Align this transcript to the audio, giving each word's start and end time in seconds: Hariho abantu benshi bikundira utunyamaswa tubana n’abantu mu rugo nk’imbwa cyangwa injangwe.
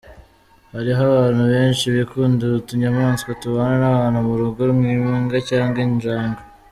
Hariho 0.73 1.01
abantu 1.09 1.41
benshi 1.51 1.85
bikundira 1.95 2.53
utunyamaswa 2.61 3.31
tubana 3.41 3.77
n’abantu 3.83 4.17
mu 4.27 4.33
rugo 4.41 4.61
nk’imbwa 4.77 5.37
cyangwa 5.49 5.79
injangwe. 5.87 6.41